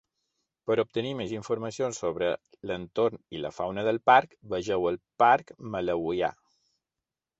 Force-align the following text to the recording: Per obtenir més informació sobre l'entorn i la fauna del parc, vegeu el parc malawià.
Per 0.69 0.75
obtenir 0.83 1.09
més 1.17 1.33
informació 1.39 1.89
sobre 1.97 2.31
l'entorn 2.71 3.21
i 3.39 3.43
la 3.43 3.53
fauna 3.61 3.83
del 3.91 4.01
parc, 4.13 4.35
vegeu 4.55 4.89
el 4.93 4.99
parc 5.25 5.55
malawià. 5.77 6.33